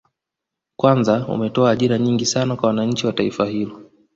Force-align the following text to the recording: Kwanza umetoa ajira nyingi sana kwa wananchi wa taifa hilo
Kwanza 0.79 1.25
umetoa 1.27 1.69
ajira 1.71 1.97
nyingi 1.97 2.25
sana 2.25 2.55
kwa 2.55 2.67
wananchi 2.67 3.07
wa 3.07 3.13
taifa 3.13 3.45
hilo 3.45 3.79